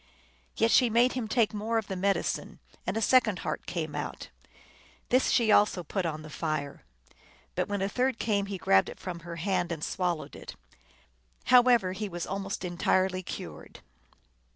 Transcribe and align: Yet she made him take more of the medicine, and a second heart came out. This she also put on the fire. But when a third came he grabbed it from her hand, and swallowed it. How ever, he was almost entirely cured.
Yet 0.57 0.71
she 0.71 0.89
made 0.89 1.13
him 1.13 1.27
take 1.27 1.53
more 1.53 1.77
of 1.77 1.85
the 1.85 1.95
medicine, 1.95 2.59
and 2.87 2.97
a 2.97 3.03
second 3.03 3.37
heart 3.45 3.67
came 3.67 3.93
out. 3.93 4.29
This 5.09 5.29
she 5.29 5.51
also 5.51 5.83
put 5.83 6.07
on 6.07 6.23
the 6.23 6.29
fire. 6.31 6.81
But 7.53 7.67
when 7.69 7.83
a 7.83 7.87
third 7.87 8.17
came 8.17 8.47
he 8.47 8.57
grabbed 8.57 8.89
it 8.89 8.99
from 8.99 9.19
her 9.19 9.35
hand, 9.35 9.71
and 9.71 9.83
swallowed 9.83 10.35
it. 10.35 10.55
How 11.43 11.61
ever, 11.61 11.91
he 11.91 12.09
was 12.09 12.25
almost 12.25 12.65
entirely 12.65 13.21
cured. 13.21 13.81